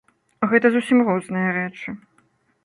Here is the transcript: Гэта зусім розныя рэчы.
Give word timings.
Гэта 0.53 0.71
зусім 0.75 1.03
розныя 1.09 1.53
рэчы. 1.59 1.89